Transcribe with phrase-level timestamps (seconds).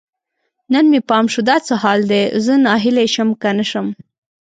[0.73, 3.87] نن مې پام شو، دا څه حال دی؟ زه ناهیلی شم که نه شم